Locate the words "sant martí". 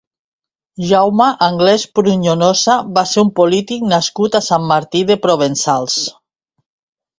4.49-5.05